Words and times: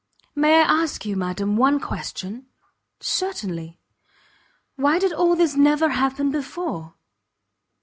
"May 0.33 0.55
I 0.59 0.63
ask 0.63 1.05
you, 1.05 1.15
madam, 1.15 1.57
one 1.57 1.79
question?" 1.79 2.47
"Certainly." 3.01 3.79
"Why 4.75 4.97
did 4.97 5.13
all 5.13 5.35
this 5.35 5.55
never 5.55 5.89
happen 5.89 6.31
before?" 6.31 6.95